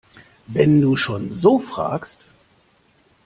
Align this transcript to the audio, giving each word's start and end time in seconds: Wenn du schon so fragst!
Wenn 0.47 0.81
du 0.81 0.95
schon 0.95 1.29
so 1.29 1.59
fragst! 1.59 2.17